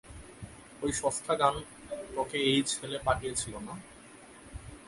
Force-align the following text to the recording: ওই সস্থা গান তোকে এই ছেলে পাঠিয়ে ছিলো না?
ওই 0.81 0.91
সস্থা 1.01 1.33
গান 1.35 1.55
তোকে 2.15 2.37
এই 2.51 2.59
ছেলে 2.71 2.97
পাঠিয়ে 3.07 3.33
ছিলো 3.35 3.59
না? 3.67 3.73